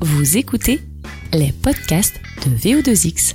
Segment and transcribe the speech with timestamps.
[0.00, 0.80] Vous écoutez
[1.32, 3.34] les podcasts de VO2X.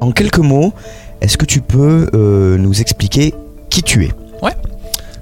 [0.00, 0.72] En quelques mots,
[1.20, 3.34] est-ce que tu peux euh, nous expliquer
[3.68, 4.12] qui tu es?
[4.40, 4.54] Ouais,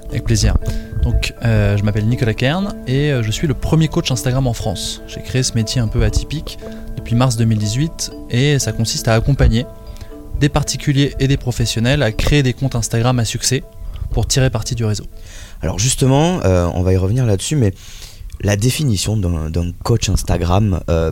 [0.09, 0.55] avec plaisir.
[1.01, 4.53] Donc, euh, je m'appelle Nicolas Kern et euh, je suis le premier coach Instagram en
[4.53, 5.01] France.
[5.07, 6.59] J'ai créé ce métier un peu atypique
[6.95, 9.65] depuis mars 2018 et ça consiste à accompagner
[10.39, 13.63] des particuliers et des professionnels à créer des comptes Instagram à succès
[14.11, 15.05] pour tirer parti du réseau.
[15.61, 17.73] Alors justement, euh, on va y revenir là-dessus, mais
[18.41, 21.11] la définition d'un coach Instagram, euh,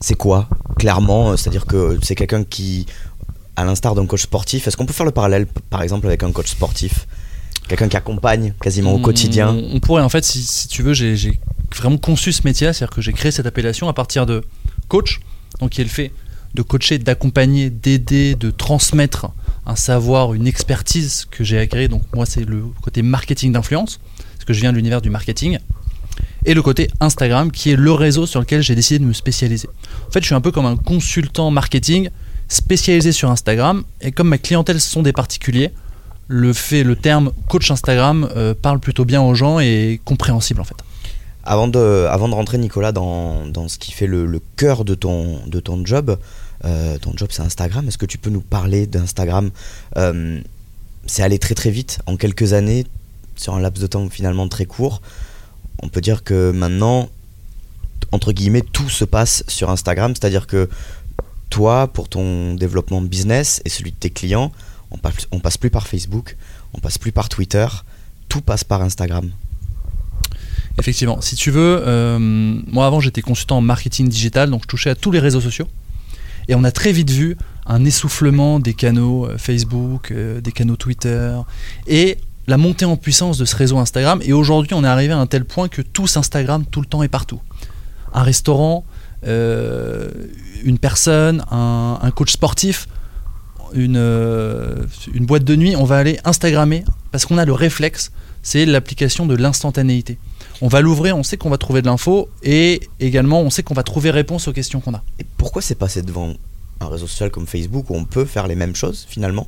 [0.00, 0.48] c'est quoi
[0.78, 2.86] Clairement, c'est-à-dire que c'est quelqu'un qui,
[3.56, 6.32] à l'instar d'un coach sportif, est-ce qu'on peut faire le parallèle par exemple avec un
[6.32, 7.06] coach sportif?
[7.68, 9.50] Quelqu'un qui accompagne quasiment au quotidien?
[9.50, 11.38] On, on pourrait en fait, si, si tu veux, j'ai j'ai
[11.76, 14.42] vraiment conçu ce métier, c'est-à-dire que j'ai créé cette appellation à partir de
[14.88, 15.20] coach,
[15.60, 16.12] donc qui est le fait
[16.54, 19.28] de coacher, d'accompagner, d'aider, de transmettre
[19.66, 21.88] un savoir, une expertise que j'ai acquis.
[21.88, 24.00] Donc moi, c'est le côté marketing d'influence,
[24.34, 25.58] parce que je viens de l'univers du marketing.
[26.44, 29.68] Et le côté Instagram, qui est le réseau sur lequel j'ai décidé de me spécialiser.
[30.08, 32.10] En fait, je suis un peu comme un consultant marketing
[32.48, 33.84] spécialisé sur Instagram.
[34.00, 35.70] Et comme ma clientèle ce sont des particuliers,
[36.28, 40.60] le fait, le terme coach Instagram euh, parle plutôt bien aux gens et est compréhensible
[40.60, 40.76] en fait.
[41.44, 44.94] Avant de, avant de rentrer, Nicolas, dans, dans ce qui fait le, le cœur de
[44.94, 46.18] ton, de ton job,
[46.64, 49.50] euh, ton job c'est Instagram, est-ce que tu peux nous parler d'Instagram
[49.96, 50.40] Euh,
[51.06, 52.86] C'est allé très très vite, en quelques années,
[53.36, 55.00] sur un laps de temps finalement très court.
[55.82, 57.08] On peut dire que maintenant,
[58.12, 60.68] entre guillemets, tout se passe sur Instagram, c'est-à-dire que
[61.50, 64.52] toi, pour ton développement business et celui de tes clients,
[64.90, 66.36] on passe, on passe plus par Facebook,
[66.74, 67.66] on passe plus par Twitter,
[68.28, 69.30] tout passe par Instagram.
[70.78, 74.90] Effectivement, si tu veux, euh, moi avant j'étais consultant en marketing digital, donc je touchais
[74.90, 75.68] à tous les réseaux sociaux.
[76.48, 77.36] Et on a très vite vu
[77.66, 81.36] un essoufflement des canaux euh, Facebook, euh, des canaux Twitter,
[81.86, 84.20] et la montée en puissance de ce réseau Instagram.
[84.24, 87.02] Et aujourd'hui, on est arrivé à un tel point que tous Instagram tout le temps
[87.02, 87.40] et partout.
[88.14, 88.86] Un restaurant,
[89.26, 90.08] euh,
[90.64, 92.88] une personne, un, coach sportif,
[93.74, 93.98] une
[95.26, 98.12] boîte de nuit, on va aller Instagrammer parce qu'on a le réflexe,
[98.48, 100.16] c'est l'application de l'instantanéité.
[100.62, 103.74] On va l'ouvrir, on sait qu'on va trouver de l'info et également on sait qu'on
[103.74, 105.02] va trouver réponse aux questions qu'on a.
[105.18, 106.32] Et pourquoi c'est passé devant
[106.80, 109.46] un réseau social comme Facebook où on peut faire les mêmes choses finalement,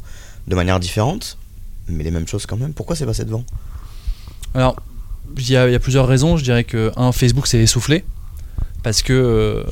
[0.49, 1.39] de manière différente,
[1.89, 2.75] mais les mêmes choses quand même?
[2.75, 3.43] Pourquoi c'est passé devant?
[4.55, 4.77] Alors,
[5.39, 6.37] il y, a il y a plusieurs raisons.
[6.37, 8.05] Je dirais que, un, Facebook s'est essoufflé
[8.83, 9.65] parce que euh,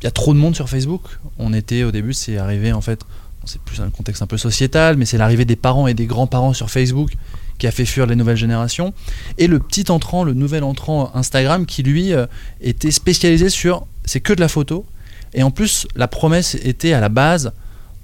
[0.00, 1.02] il y a trop de monde sur Facebook.
[1.38, 3.00] On était au début, c'est arrivé en fait,
[3.44, 6.52] c'est plus un contexte un peu sociétal, mais c'est l'arrivée des parents et des grands-parents
[6.52, 7.12] sur Facebook
[7.62, 8.92] qui a fait fuir les nouvelles générations.
[9.38, 12.26] Et le petit entrant, le nouvel entrant Instagram qui lui euh,
[12.60, 14.84] était spécialisé sur c'est que de la photo.
[15.32, 17.52] Et en plus, la promesse était à la base,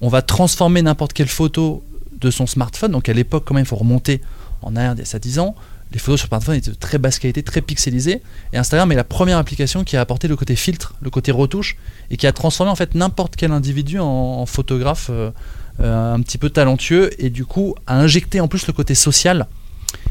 [0.01, 1.83] on va transformer n'importe quelle photo
[2.21, 2.93] de son smartphone.
[2.93, 4.21] Donc à l'époque, quand même, il faut remonter
[4.63, 5.57] en arrière d'il y a 10 ans.
[5.91, 8.23] Les photos sur smartphone étaient de très basse qualité, très pixelisées.
[8.53, 11.77] Et Instagram est la première application qui a apporté le côté filtre, le côté retouche,
[12.13, 15.33] et qui a transformé en fait n'importe quel individu en, photographe euh,
[15.81, 19.47] un petit peu talentueux, et du coup a injecté en plus le côté social.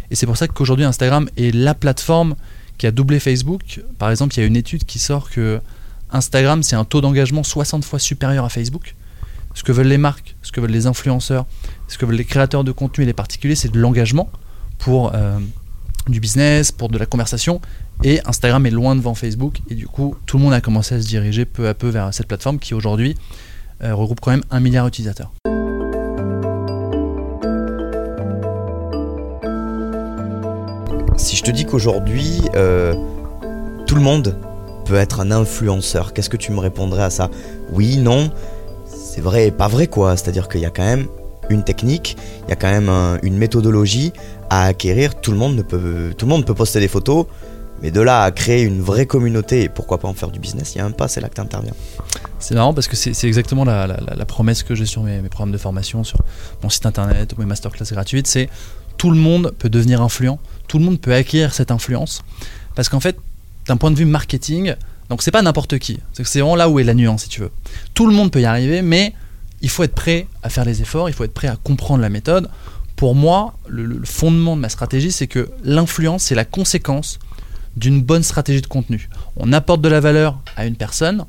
[0.10, 2.36] Et c'est pour ça qu'aujourd'hui Instagram est la plateforme
[2.78, 3.82] qui a doublé Facebook.
[3.98, 5.60] Par exemple, il y a une étude qui sort que
[6.12, 8.96] Instagram, c'est un taux d'engagement 60 fois supérieur à Facebook.
[9.54, 11.46] Ce que veulent les marques, ce que veulent les influenceurs,
[11.88, 14.30] ce que veulent les créateurs de contenu et les particuliers, c'est de l'engagement
[14.78, 15.40] pour euh,
[16.08, 17.60] du business, pour de la conversation.
[18.04, 19.60] Et Instagram est loin devant Facebook.
[19.70, 22.14] Et du coup, tout le monde a commencé à se diriger peu à peu vers
[22.14, 23.16] cette plateforme qui aujourd'hui
[23.84, 25.32] euh, regroupe quand même un milliard d'utilisateurs.
[31.48, 32.94] Te dis qu'aujourd'hui, euh,
[33.86, 34.38] tout le monde
[34.86, 37.30] peut être un influenceur, qu'est-ce que tu me répondrais à ça?
[37.72, 38.30] Oui, non,
[38.86, 40.18] c'est vrai et pas vrai quoi.
[40.18, 41.08] C'est-à-dire qu'il y a quand même
[41.50, 44.12] une technique, il y a quand même un- une méthodologie
[44.50, 45.16] à acquérir.
[45.22, 47.26] Tout le monde ne peut, tout le monde peut poster des photos,
[47.82, 50.76] mais de là à créer une vraie communauté et pourquoi pas en faire du business,
[50.76, 51.74] il y a un pas, c'est là que tu interviens.
[52.40, 55.58] C'est marrant parce que c'est exactement la promesse que j'ai sur mes, mes programmes de
[55.58, 56.20] formation, sur
[56.62, 58.50] mon site internet ou mes masterclass gratuites, c'est
[58.98, 62.24] tout le monde peut devenir influent, tout le monde peut acquérir cette influence.
[62.76, 63.18] Parce qu'en fait,
[63.68, 64.76] d'un point de vue marketing,
[65.10, 67.52] donc c'est pas n'importe qui, c'est vraiment là où est la nuance si tu veux.
[67.94, 69.14] Tout le monde peut y arriver, mais
[69.62, 72.10] il faut être prêt à faire les efforts, il faut être prêt à comprendre la
[72.10, 72.50] méthode.
[72.96, 77.20] Pour moi, le, le fondement de ma stratégie, c'est que l'influence, c'est la conséquence
[77.76, 79.10] d'une bonne stratégie de contenu.
[79.36, 81.26] On apporte de la valeur à une personne,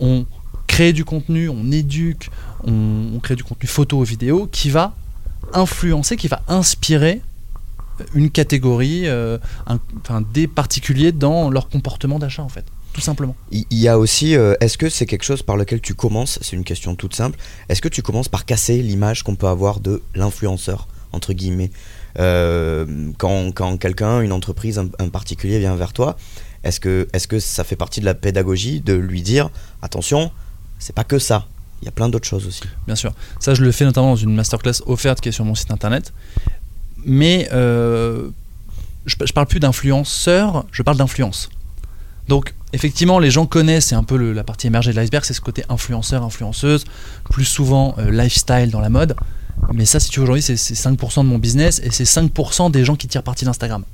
[0.00, 0.26] on
[0.66, 2.30] crée du contenu, on éduque,
[2.64, 4.94] on, on crée du contenu photo ou vidéo qui va
[5.54, 7.20] influencer, qui va inspirer
[8.14, 13.34] une catégorie, euh, un- des particuliers dans leur comportement d'achat en fait, tout simplement.
[13.50, 16.54] Il y a aussi, euh, est-ce que c'est quelque chose par lequel tu commences C'est
[16.54, 17.38] une question toute simple.
[17.68, 21.70] Est-ce que tu commences par casser l'image qu'on peut avoir de l'influenceur, entre guillemets?
[22.20, 26.16] Euh, Quand, quand quelqu'un, une entreprise, un, un particulier vient vers toi,
[26.64, 29.50] est-ce que, est que ça fait partie de la pédagogie de lui dire
[29.82, 30.30] attention,
[30.78, 31.46] c'est pas que ça,
[31.82, 33.12] il y a plein d'autres choses aussi Bien sûr.
[33.40, 36.12] Ça, je le fais notamment dans une masterclass offerte qui est sur mon site internet.
[37.04, 38.30] Mais euh,
[39.06, 41.48] je, je parle plus d'influenceur, je parle d'influence.
[42.28, 45.40] Donc, effectivement, les gens connaissent, c'est un peu la partie émergée de l'iceberg, c'est ce
[45.40, 46.84] côté influenceur, influenceuse,
[47.30, 49.16] plus souvent euh, lifestyle dans la mode.
[49.72, 52.70] Mais ça, si tu veux, aujourd'hui, c'est c'est 5% de mon business et c'est 5%
[52.70, 53.84] des gens qui tirent parti d'Instagram.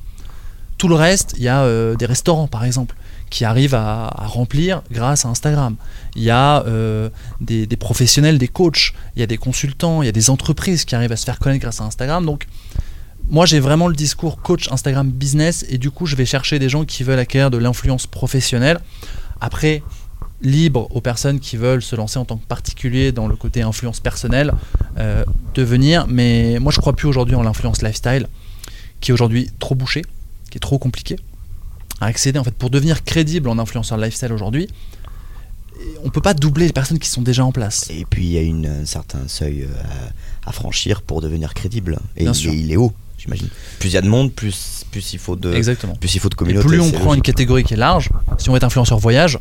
[0.79, 2.97] Tout le reste, il y a euh, des restaurants, par exemple,
[3.35, 5.75] qui arrivent à, remplir grâce à Instagram.
[6.15, 7.11] Il y a euh,
[7.41, 10.95] des, professionnels, des coachs, il y a des consultants, il y a des entreprises qui
[10.95, 12.25] arrivent à se faire connaître grâce à Instagram.
[12.25, 12.47] Donc,
[13.29, 16.69] moi, j'ai vraiment le discours coach Instagram business et du coup, je vais chercher des
[16.69, 18.79] gens qui veulent acquérir de l'influence professionnelle.
[19.41, 19.83] Après,
[20.41, 23.99] libre aux personnes qui veulent se lancer en tant que particulier dans le côté influence
[23.99, 24.53] personnelle
[24.99, 26.07] euh, de venir.
[26.07, 28.29] Mais moi, je crois plus aujourd'hui en l'influence lifestyle,
[29.01, 30.03] qui est aujourd'hui trop bouchée,
[30.53, 31.17] qui est trop compliqué
[32.05, 32.39] à accéder.
[32.39, 34.69] En fait, pour devenir crédible en influenceur lifestyle aujourd'hui,
[36.05, 37.87] on peut pas doubler les personnes qui sont déjà en place.
[37.91, 39.83] Et puis il y a une, un certain seuil euh,
[40.47, 41.99] à, à franchir pour devenir crédible.
[42.17, 43.49] Et il, est, il est haut, j'imagine.
[43.81, 45.95] Plus il y a de monde, plus, plus il faut de, Exactement.
[45.97, 46.67] plus il faut de Et communauté.
[46.69, 48.09] plus on prend une catégorie qui est large,
[48.39, 49.39] si on veut être influenceur voyage,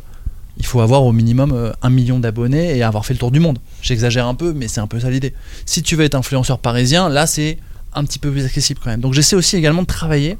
[0.56, 3.40] il faut avoir au minimum euh, un million d'abonnés et avoir fait le tour du
[3.40, 3.58] monde.
[3.82, 5.34] J'exagère un peu, mais c'est un peu ça l'idée.
[5.66, 7.58] Si tu veux être influenceur parisien, là c'est
[7.94, 9.00] un petit peu plus accessible quand même.
[9.00, 10.36] Donc j'essaie aussi également de travailler.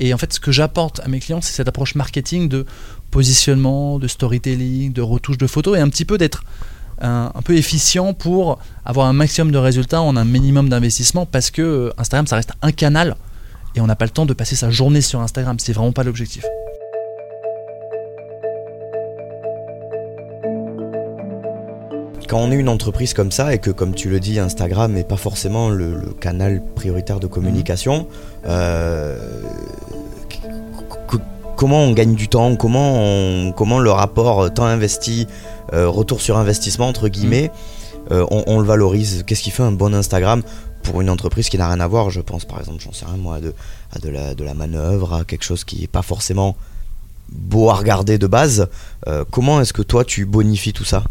[0.00, 2.66] Et en fait, ce que j'apporte à mes clients, c'est cette approche marketing de
[3.10, 6.44] positionnement, de storytelling, de retouche de photos et un petit peu d'être
[7.00, 11.62] un, peu efficient pour avoir un maximum de résultats en un minimum d'investissement parce que
[11.62, 13.16] euh, Instagram, ça reste un canal
[13.74, 15.58] et on n'a pas le temps de passer sa journée sur Instagram.
[15.58, 16.44] C'est vraiment pas l'objectif.
[22.28, 25.04] Quand on est une entreprise comme ça et que, comme tu le dis, Instagram n'est
[25.04, 28.08] pas forcément le, le canal prioritaire de communication,
[28.46, 29.16] euh,
[30.28, 30.38] c-
[31.12, 31.18] c-
[31.56, 32.56] comment on gagne du temps?
[32.56, 35.28] Comment, on- comment le rapport temps investi,
[35.72, 37.52] euh, retour sur investissement, entre guillemets,
[38.10, 39.22] euh, on, on le valorise?
[39.24, 40.42] Qu'est-ce qui fait un bon Instagram
[40.82, 42.10] pour une entreprise qui n'a rien à voir?
[42.10, 43.54] Je pense par exemple, j'en sais rien moi, à de,
[43.94, 46.56] à de, la, de la manœuvre, à quelque chose qui n'est pas forcément
[47.30, 48.68] beau à regarder de base.
[49.06, 51.04] Euh, comment est-ce que toi tu bonifies tout ça?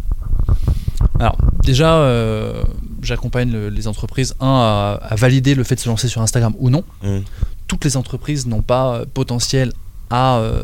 [1.20, 2.64] Alors, déjà, euh,
[3.02, 6.54] j'accompagne le- les entreprises, un, à, à valider le fait de se lancer sur Instagram
[6.60, 6.84] ou non.
[7.04, 7.20] Hmm.
[7.68, 9.72] Toutes les entreprises n'ont pas euh, potentiel
[10.10, 10.64] à euh,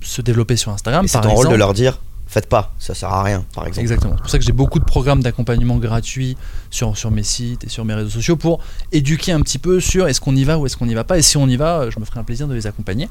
[0.00, 1.06] se développer sur Instagram.
[1.08, 3.82] C'est ton rôle de leur dire faites pas, ça sert à rien, par exemple.
[3.82, 4.14] Exactement.
[4.16, 6.38] C'est pour ça que j'ai beaucoup de programmes d'accompagnement gratuits
[6.70, 8.60] sur, sur mes sites et sur mes réseaux sociaux pour
[8.90, 11.18] éduquer un petit peu sur est-ce qu'on y va ou est-ce qu'on n'y va pas.
[11.18, 13.10] Et si on y va, je me ferai un plaisir de les accompagner.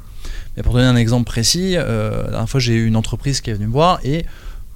[0.57, 3.51] Mais pour donner un exemple précis, euh, la dernière fois j'ai eu une entreprise qui
[3.51, 4.25] est venue me voir et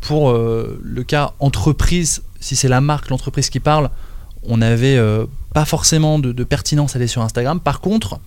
[0.01, 3.89] pour euh, le cas entreprise, si c'est la marque, l'entreprise qui parle,
[4.44, 7.59] on n'avait euh, pas forcément de, pertinence à aller sur Instagram.
[7.59, 8.19] Par contre,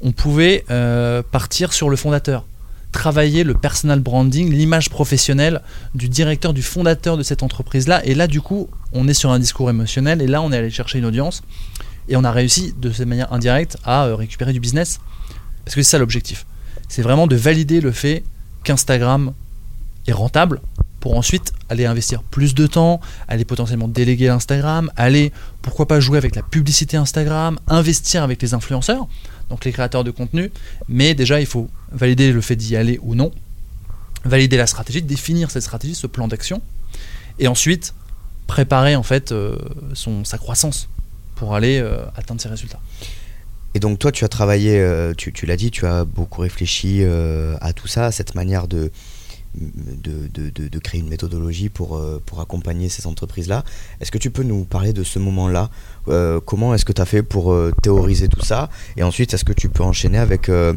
[0.00, 2.44] on pouvait euh, partir sur le fondateur,
[2.92, 5.62] travailler le personal branding, l'image professionnelle
[5.94, 8.04] du directeur, du fondateur de cette entreprise-là.
[8.04, 10.70] Et là, du coup, on est sur un discours émotionnel et là, on est allé
[10.70, 11.42] chercher une audience
[12.08, 15.00] et on a réussi de cette manière indirecte à récupérer du business.
[15.64, 16.46] Parce que c'est ça l'objectif.
[16.88, 18.22] C'est vraiment de valider le fait
[18.62, 19.32] qu'Instagram
[20.06, 20.60] est rentable
[21.06, 25.30] pour ensuite aller investir plus de temps, aller potentiellement déléguer l'Instagram, aller
[25.62, 29.06] pourquoi pas jouer avec la publicité Instagram, investir avec les influenceurs,
[29.48, 30.50] donc les créateurs de contenu.
[30.88, 33.30] Mais déjà, il faut valider le fait d'y aller ou non,
[34.24, 36.60] valider la stratégie, définir cette stratégie, ce plan d'action,
[37.38, 37.94] et ensuite
[38.48, 39.56] préparer en fait euh,
[39.94, 40.88] son, sa croissance
[41.36, 42.80] pour aller euh, atteindre ses résultats.
[43.74, 47.04] Et donc toi, tu as travaillé, euh, tu, tu l'as dit, tu as beaucoup réfléchi
[47.04, 48.90] à tout ça, à cette manière de,
[49.54, 53.64] de, de- de- de créer une méthodologie pour, euh, pour accompagner ces entreprises-là.
[54.00, 55.70] Est-ce que tu peux nous parler de ce moment-là?
[56.08, 58.68] Euh, Comment est-ce que tu as fait pour euh, théoriser tout ça?
[58.96, 60.74] Et ensuite, est-ce que tu peux enchaîner avec, euh,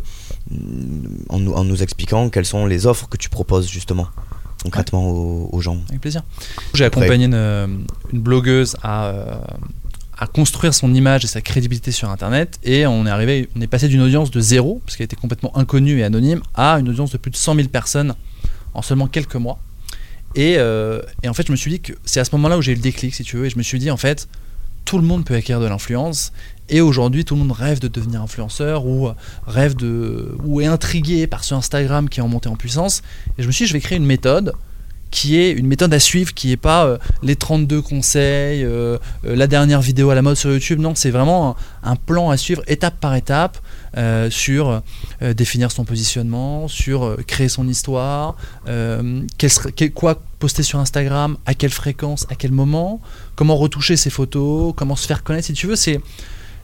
[1.30, 4.08] en, nous, en nous expliquant quelles sont les offres que tu proposes justement
[4.64, 5.78] concrètement aux, aux gens?
[5.90, 6.24] Avec plaisir.
[6.74, 9.42] J'ai accompagné une, une blogueuse à,
[10.18, 13.68] à construire son image et sa crédibilité sur Internet et on est arrivé, on est
[13.68, 17.12] passé d'une audience de zéro, parce qu'elle était complètement inconnue et anonyme, à une audience
[17.12, 18.16] de plus de 100 000 personnes
[18.74, 19.60] en seulement quelques mois.
[20.36, 22.62] Et, euh, et en fait, je me suis dit que c'est à ce moment-là où
[22.62, 24.28] j'ai eu le déclic, si tu veux, et je me suis dit, en fait,
[24.86, 26.32] tout le monde peut acquérir de l'influence.
[26.70, 29.14] Et aujourd'hui, tout le monde rêve de devenir influenceur ou euh,
[29.48, 33.02] rêve de ou est intrigué par ce Instagram qui est en montée en puissance.
[33.38, 34.54] Et je me suis dit, je vais créer une méthode
[35.10, 38.68] qui est une méthode à suivre, qui est pas euh, les 32 conseils,
[39.24, 40.80] la dernière vidéo à la mode sur YouTube.
[40.80, 43.58] Non, c'est vraiment un plan à suivre étape par étape
[43.98, 44.81] euh, sur
[45.22, 51.38] euh, définir son positionnement, sur euh, créer son histoire, quel serait- quoi poster sur Instagram,
[51.46, 53.01] à quelle fréquence, à quel moment,
[53.36, 55.48] comment retoucher ses photos, comment se faire connaître.
[55.48, 56.00] Si tu veux, c'est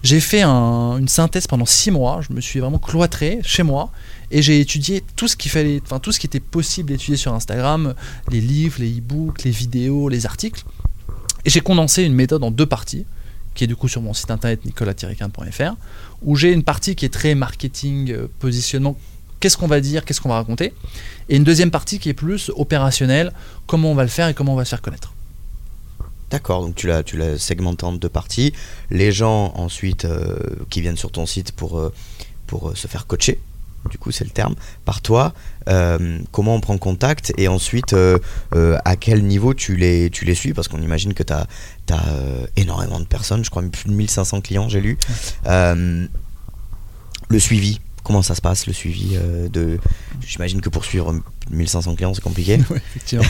[0.04, 2.22] j'ai fait un- une synthèse pendant six mois.
[2.22, 3.90] Je me suis vraiment cloîtré chez moi
[4.30, 7.34] et j'ai étudié tout ce qu'il fallait, enfin tout ce qui était possible d'étudier sur
[7.34, 7.96] Instagram,
[8.32, 10.64] les livres, les e-books, les vidéos, les articles.
[11.44, 13.06] Et j'ai condensé une méthode en deux parties,
[13.56, 15.74] qui est du coup sur mon site internet nicolas-quint.fr,
[16.22, 18.96] où j'ai une partie qui est très marketing, euh, positionnement,
[19.40, 20.74] qu'est-ce qu'on va dire, qu'est-ce qu'on va raconter,
[21.30, 23.32] et une deuxième partie qui est plus opérationnelle,
[23.66, 25.14] comment on va le faire et comment on va se faire connaître.
[26.30, 28.52] D'accord, donc tu l'as, tu l'as segmenté en deux parties.
[28.90, 30.38] Les gens ensuite euh,
[30.70, 31.94] qui viennent sur ton site pour, euh,
[32.48, 33.40] pour se faire coacher,
[33.90, 35.34] du coup c'est le terme, par toi,
[35.68, 38.18] euh, comment on prend contact et ensuite euh,
[38.54, 40.54] euh, à quel niveau tu les, tu les suis?
[40.54, 41.48] Parce qu'on imagine que tu as,
[42.56, 44.98] énormément de personnes, je crois plus de 1500 clients j'ai lu.
[47.30, 49.18] Le suivi, comment ça se passe le suivi
[49.52, 49.80] de...
[50.26, 51.16] J'imagine que pour suivre
[51.50, 52.54] 1500 clients c'est compliqué.
[52.96, 53.26] Effectivement.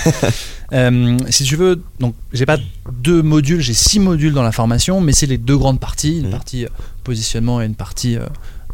[1.30, 2.58] Si tu veux, donc j'ai pas
[2.92, 6.26] deux modules, j'ai six modules dans la formation, mais c'est les deux grandes parties, une
[6.26, 6.32] Mhm.
[6.32, 6.66] partie
[7.04, 8.18] positionnement et une partie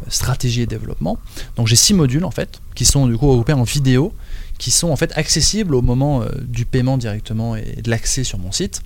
[0.08, 1.18] stratégie et développement.
[1.56, 4.12] Donc j'ai six modules en fait, qui sont du coup regroupés en vidéo,
[4.58, 8.38] qui sont en fait accessibles au moment euh, du paiement directement et de l'accès sur
[8.38, 8.82] mon site.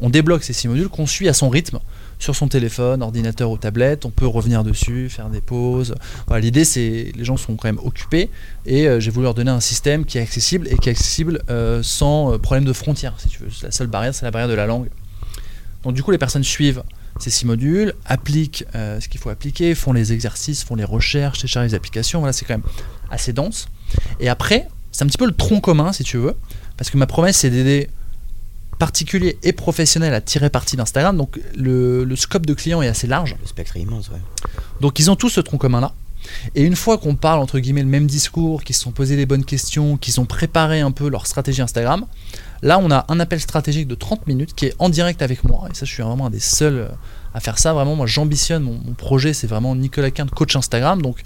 [0.00, 1.80] On débloque ces six modules qu'on suit à son rythme
[2.18, 4.04] sur son téléphone, ordinateur ou tablette.
[4.04, 5.94] On peut revenir dessus, faire des pauses.
[6.36, 8.30] L'idée, c'est les gens sont quand même occupés
[8.66, 11.42] et euh, j'ai voulu leur donner un système qui est accessible et qui est accessible
[11.50, 13.48] euh, sans problème de frontières, si tu veux.
[13.62, 14.88] La seule barrière, c'est la barrière de la langue.
[15.82, 16.82] Donc du coup, les personnes suivent
[17.18, 21.38] ces six modules, appliquent euh, ce qu'il faut appliquer, font les exercices, font les recherches,
[21.38, 22.20] téléchargent les applications.
[22.20, 22.66] Voilà, c'est quand même
[23.10, 23.68] assez dense.
[24.20, 26.34] Et après, c'est un petit peu le tronc commun, si tu veux,
[26.76, 27.90] parce que ma promesse, c'est d'aider
[28.78, 31.16] particuliers et professionnels à tirer parti d'Instagram.
[31.16, 33.34] Donc le, le scope de clients est assez large.
[33.40, 34.20] Le spectre est immense, ouais.
[34.80, 35.92] Donc ils ont tous ce tronc commun là.
[36.54, 39.26] Et une fois qu'on parle entre guillemets le même discours, qu'ils se sont posés les
[39.26, 42.06] bonnes questions, qu'ils ont préparé un peu leur stratégie Instagram,
[42.62, 45.68] là on a un appel stratégique de 30 minutes qui est en direct avec moi.
[45.70, 46.88] Et ça je suis vraiment un des seuls euh,
[47.34, 47.72] à faire ça.
[47.72, 51.02] Vraiment moi j'ambitionne, mon, projet c'est vraiment Nicolas Quint coach Instagram.
[51.02, 51.22] Donc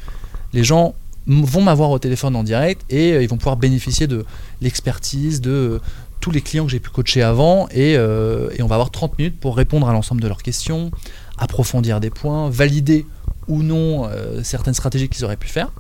[0.53, 0.95] les gens
[1.27, 4.25] vont m'avoir au téléphone en direct et euh, ils vont pouvoir bénéficier de
[4.61, 5.79] l'expertise de euh,
[6.21, 9.57] tous les clients que j'ai pu coacher avant et on va avoir 30 minutes pour
[9.57, 10.91] répondre à l'ensemble de leurs questions,
[11.39, 13.07] approfondir des points, valider
[13.49, 15.71] ou non euh, certaines stratégies qu'ils auraient pu faire.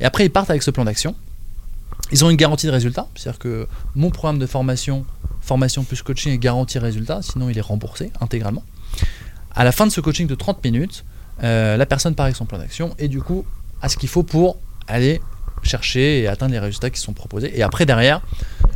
[0.00, 1.14] Et après, ils partent avec ce plan d'action.
[2.10, 5.04] Ils ont une garantie de résultat, c'est-à-dire que mon programme de formation,
[5.40, 8.64] formation plus coaching est garanti résultat, sinon il est remboursé intégralement.
[9.54, 11.04] À la fin de ce coaching de 30 minutes,
[11.42, 13.44] euh, la personne part avec son plan d'action et du coup
[13.80, 15.20] à ce qu'il faut pour aller
[15.62, 17.52] chercher et atteindre les résultats qui sont proposés.
[17.58, 18.20] Et après, derrière,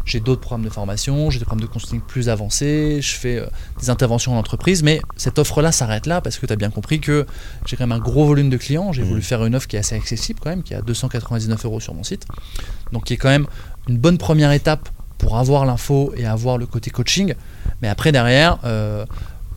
[0.04, 3.46] j'ai d'autres programmes de formation, j'ai des programmes de consulting plus avancés, je fais euh,
[3.80, 7.00] des interventions en entreprise, mais cette offre-là s'arrête là parce que tu as bien compris
[7.00, 7.26] que
[7.66, 8.92] j'ai quand même un gros volume de clients.
[8.92, 9.08] J'ai Mhm.
[9.08, 11.80] voulu faire une offre qui est assez accessible quand même, qui est à 299 euros
[11.80, 12.24] sur mon site.
[12.92, 13.46] Donc qui est quand même
[13.88, 14.88] une bonne première étape
[15.18, 17.34] pour avoir l'info et avoir le côté coaching.
[17.82, 19.04] Mais après, derrière, euh,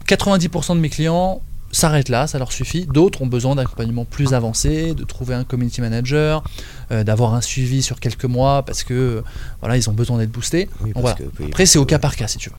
[0.08, 2.86] 90% de mes clients s'arrêtent là, ça leur suffit.
[2.86, 6.44] D'autres ont besoin d'accompagnement plus avancé, de trouver un community manager,
[6.92, 9.24] euh, d'avoir un suivi sur quelques mois parce que
[9.62, 10.70] voilà, ils ont besoin d'être boostés.
[10.82, 11.32] Oui, Donc parce voilà.
[11.32, 12.56] que- oui, Après, c'est au cas par cas si tu veux.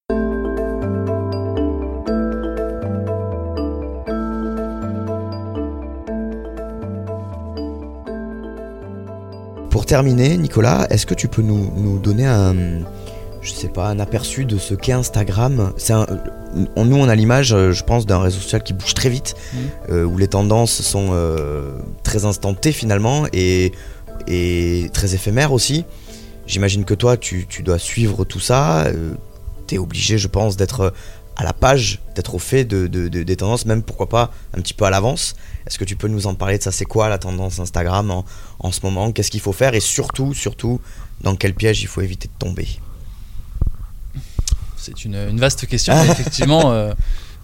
[9.71, 12.55] Pour terminer, Nicolas, est-ce que tu peux nous, nous donner un,
[13.41, 15.73] je sais pas, un aperçu de ce qu'est Instagram?
[15.77, 16.07] C'est un-
[16.77, 19.35] on- Nous, on a l'image, euh, je pense, d'un réseau social qui bouge très vite,
[19.53, 19.61] Mhm.
[19.91, 23.73] euh, où les tendances sont euh, très instantées finalement et,
[24.27, 25.85] et très éphémères aussi.
[26.47, 28.87] J'imagine que toi, tu, tu dois suivre tout ça.
[29.67, 30.93] tu es obligé, je pense, d'être
[31.37, 34.61] à la page, d'être au fait de, de- de- des tendances, même pourquoi pas un
[34.61, 35.37] petit peu à l'avance.
[35.67, 36.73] Est-ce que tu peux nous en parler de ça?
[36.73, 38.25] C'est quoi la tendance Instagram en,
[38.59, 39.13] en ce moment?
[39.13, 39.75] Qu'est-ce qu'il faut faire?
[39.75, 40.81] Et surtout, surtout,
[41.21, 42.67] dans quel piège il faut éviter de tomber?
[44.81, 45.95] C'est une, une vaste question.
[45.95, 46.93] mais effectivement, euh,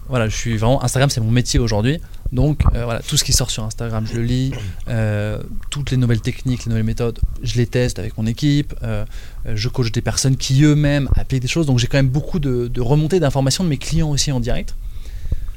[0.08, 2.00] voilà, je suis vraiment Instagram, c'est mon métier aujourd'hui.
[2.32, 4.52] Donc euh, voilà, tout ce qui sort sur Instagram, je le lis.
[4.88, 5.38] Euh,
[5.70, 8.74] toutes les nouvelles techniques, les nouvelles méthodes, je les teste avec mon équipe.
[9.44, 11.66] Je coach des personnes qui eux-mêmes appliquent des choses.
[11.66, 14.74] Donc j'ai quand même beaucoup de, de remontées d'informations de mes clients aussi en direct.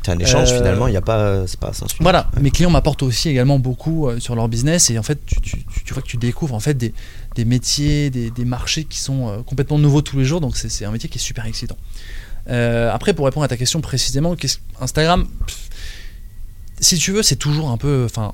[0.04, 1.72] C'est un échange Euh, finalement, il n'y a pas, c'est pas.
[2.00, 5.42] Voilà, mes clients m'apportent aussi également beaucoup euh, sur leur business et en fait tu,
[5.42, 6.94] tu- tu- tu vois que tu découvres en fait des,
[7.36, 10.86] des métiers, des, des marchés qui sont euh, complètement nouveaux tous les jours, donc c'est
[10.86, 11.78] un métier qui est super excitant.
[12.50, 14.36] Euh, après pour répondre à ta question précisément,
[14.80, 15.70] Instagram, pff,
[16.80, 18.34] si tu veux c'est toujours un peu, enfin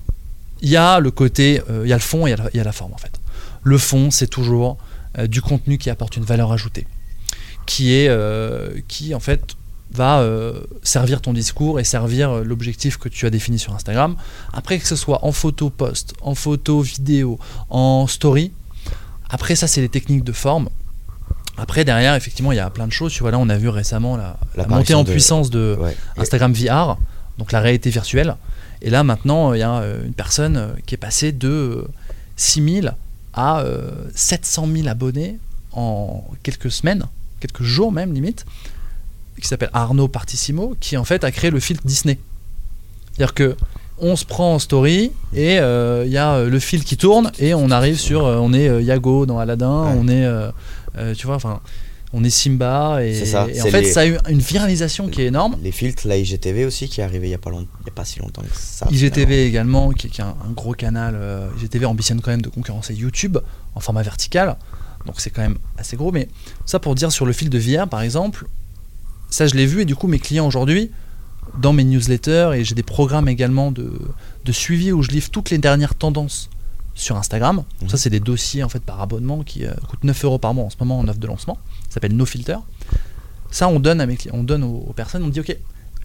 [0.62, 2.44] il y a le côté, euh, il y a le fond et il y a
[2.44, 3.20] la- il y, a la forme en fait.
[3.64, 4.78] Le fond c'est toujours
[5.18, 6.86] euh, du contenu qui apporte une valeur ajoutée.
[7.66, 9.42] qui est euh, qui en fait
[9.96, 14.16] va euh, servir ton discours et servir euh, l'objectif que tu as défini sur Instagram.
[14.54, 18.52] Après que ce soit en photo post, en photo vidéo, en story,
[19.30, 20.70] après ça c'est les techniques de forme.
[21.58, 23.14] Après derrière effectivement il y a plein de choses.
[23.14, 25.96] Tu vois là on a vu récemment la, la montée en de- puissance de Ouais.
[26.18, 26.98] Instagram VR,
[27.38, 28.36] donc la réalité virtuelle.
[28.82, 31.88] Et là maintenant il y a euh, une personne qui est passée de euh,
[32.36, 32.94] 6000
[33.34, 35.38] à euh, 700 000 abonnés
[35.72, 37.04] en quelques semaines,
[37.40, 38.46] quelques jours même limite,
[39.42, 42.18] qui s'appelle Arnaud Partissimo, qui en fait a créé le filtre Disney.
[43.14, 43.56] C'est-à-dire que
[43.98, 47.32] on se prend en story et euh, il y a euh, le fil qui tourne
[47.40, 49.94] et on arrive sur, euh, on est euh, Yago dans Aladdin, Ouais.
[49.98, 50.52] on est, euh,
[50.98, 51.62] euh, tu vois, enfin,
[52.12, 55.22] on est Simba et, ça, et en fait les- ça a eu une viralisation qui
[55.22, 55.56] est énorme.
[55.64, 57.90] Les filtres, la IGTV aussi qui est arrivé il y a pas long- il y
[57.90, 58.86] a pas si longtemps que ça.
[58.92, 61.16] IGTV également, qui, qui est un, un gros canal.
[61.18, 63.38] euh, IGTV ambitionne quand même de concurrencer YouTube
[63.76, 64.58] en format vertical.
[65.06, 66.12] Donc c'est quand même assez gros.
[66.12, 66.28] Mais
[66.66, 68.46] ça pour dire sur le fil de VR, par exemple,
[69.36, 70.92] ça je l'ai vu et du coup mes clients aujourd'hui,
[71.60, 73.92] dans mes newsletters, et j'ai des programmes également de,
[74.46, 76.50] de suivi où je livre toutes les dernières tendances
[76.94, 77.66] sur Instagram.
[77.82, 77.90] Mhm.
[77.90, 80.64] ça c'est des dossiers en fait par abonnement qui euh, coûtent 9 euros par mois
[80.64, 81.58] en ce moment en offre de lancement.
[81.90, 82.60] Ça s'appelle No Filter.
[83.52, 85.54] Ça on donne à mes clients, on donne aux, aux personnes, on dit ok,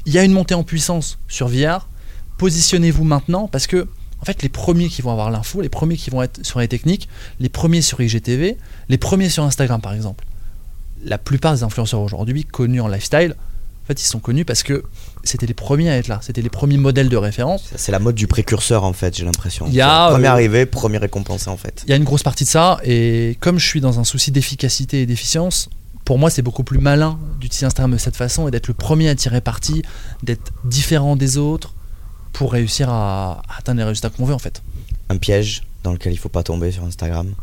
[0.07, 1.89] il y a une montée en puissance sur VR,
[2.37, 3.87] positionnez-vous maintenant parce que
[4.21, 6.67] en fait les premiers qui vont avoir l'info, les premiers qui vont être sur les
[6.67, 7.09] techniques,
[7.39, 8.59] les premiers sur IGTV,
[8.89, 10.25] les premiers sur Instagram par exemple.
[11.05, 13.35] La plupart des influenceurs aujourd'hui connus en lifestyle,
[13.85, 14.85] en fait ils sont connus parce que
[15.25, 17.71] c'était les premiers à être là, c'était les premiers modèles de référence.
[17.77, 19.67] C'est la mode du précurseur en fait, j'ai l'impression.
[19.69, 21.83] Il y a, premier euh, arrivé, premier récompensé en fait.
[21.87, 24.31] Il y a une grosse partie de ça, et comme je suis dans un souci
[24.31, 25.71] d'efficacité et d'efficience,
[26.05, 29.09] pour moi c'est beaucoup plus malin d'utiliser Instagram de cette façon et d'être le premier
[29.09, 29.83] à tirer parti,
[30.23, 31.75] d'être différent des autres
[32.33, 34.63] pour réussir à à atteindre les résultats qu'on veut en fait.
[35.09, 37.35] Un piège dans lequel il faut pas tomber sur Instagram.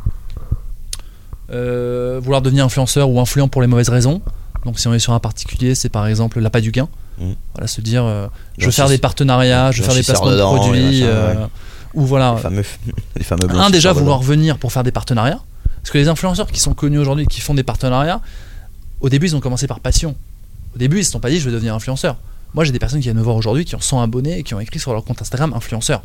[1.49, 4.21] Euh, vouloir devenir influenceur ou influent pour les mauvaises raisons.
[4.65, 6.89] Donc si on est sur un particulier, c'est par exemple l'appât du gain.
[7.19, 7.31] Mm.
[7.53, 8.27] Voilà, se dire euh,
[8.57, 11.47] je veux faire des partenariats, je veux faire des placements de produits, euh, ouais.
[11.93, 12.33] ou voilà.
[12.35, 12.63] Les fameux,
[13.15, 14.01] les fameux Un déjà dedans.
[14.01, 15.39] vouloir venir pour faire des partenariats.
[15.77, 18.19] Parce que les influenceurs qui sont connus aujourd'hui, qui font des partenariats,
[18.99, 20.15] au début ils ont commencé par passion.
[20.75, 22.17] Au début ils se sont pas dit je vais devenir influenceur.
[22.53, 24.53] Moi j'ai des personnes qui viennent me voir aujourd'hui qui ont 100 abonnés et qui
[24.53, 26.03] ont écrit sur leur compte Instagram influenceur.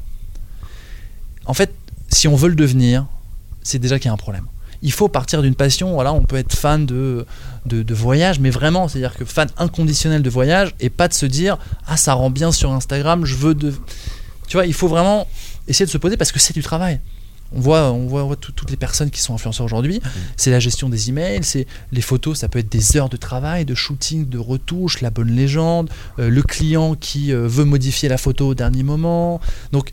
[1.47, 1.75] En fait,
[2.09, 3.07] si on veut le devenir,
[3.65, 4.47] c'est déjà qu'il y a un problème.
[4.82, 7.25] Il faut partir d'une passion, voilà, on peut être fan de,
[7.66, 11.26] de, de voyage, mais vraiment, c'est-à-dire que fan inconditionnel de voyage et pas de se
[11.26, 13.73] dire ah ça rend bien sur Instagram, je veux de.
[14.49, 15.26] Tu vois, il faut vraiment
[15.68, 17.00] essayer de se poser parce que c'est du travail.
[17.54, 20.00] On voit, on voit, on voit tout- toutes les personnes qui sont influenceurs aujourd'hui.
[20.38, 23.66] C'est la gestion des emails, c'est les photos, ça peut être des heures de travail,
[23.66, 28.16] de shooting, de retouche, la bonne légende, euh, le client qui euh, veut modifier la
[28.16, 29.38] photo au dernier moment.
[29.71, 29.92] Donc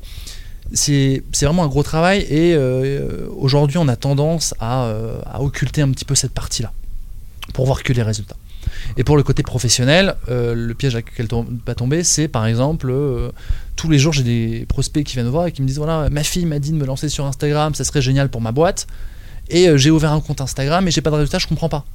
[0.74, 5.82] c'est vraiment un gros travail et euh, aujourd'hui on a tendance à, euh, à occulter
[5.82, 6.72] un petit peu cette partie-là
[7.54, 8.36] pour voir que les résultats.
[8.98, 12.46] Et pour le côté professionnel, euh, le piège à lequel on va tomber, c'est par
[12.46, 13.32] exemple, euh,
[13.76, 16.10] tous les jours j'ai des prospects qui viennent me voir et qui me disent voilà,
[16.10, 18.86] ma fille m'a dit de me lancer sur Instagram, ça serait génial pour ma boîte,
[19.50, 21.86] et euh, j'ai ouvert un compte Instagram et j'ai pas de résultat, je comprends pas.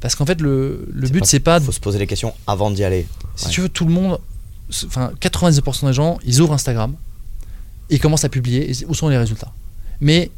[0.00, 2.82] Parce qu'en fait, le, but c'est pas, de- faut se poser les questions avant d'y
[2.84, 3.06] aller.
[3.36, 3.50] si Ouais.
[3.52, 4.18] tu veux, tout le monde,
[4.86, 6.94] enfin 90% des gens, ils ouvrent Instagram,
[7.90, 9.52] ils commencent à publier, et où sont les résultats
[10.00, 10.30] Mais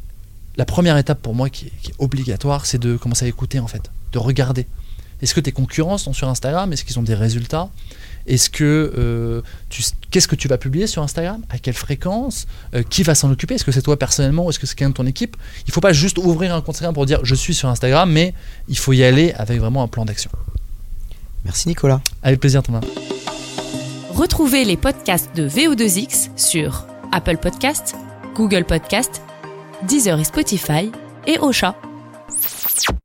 [0.57, 3.59] la première étape pour moi qui est, qui est obligatoire, c'est de commencer à écouter
[3.59, 4.65] en fait, de regarder.
[5.21, 6.71] Est-ce que tes concurrents sont sur Instagram?
[6.73, 7.69] Est-ce qu'ils ont des résultats?
[8.27, 11.41] Est-ce que euh, tu, qu'est-ce que tu vas publier sur Instagram?
[11.49, 12.45] À quelle fréquence?
[12.75, 13.55] Euh, Qui va s'en occuper?
[13.55, 15.37] Est-ce que c'est toi personnellement ou est-ce que c'est quelqu'un de ton équipe?
[15.65, 18.33] Il faut pas juste ouvrir un compte Instagram pour dire je suis sur Instagram, mais
[18.67, 20.29] il faut y aller avec vraiment un plan d'action.
[21.45, 22.01] Merci Nicolas.
[22.21, 22.81] Avec plaisir Thomas.
[24.09, 27.95] Retrouvez les podcasts de VO2X sur Apple Podcast,
[28.35, 29.21] Google Podcast,
[29.83, 30.91] Deezer et Spotify
[31.25, 31.75] et Ocha.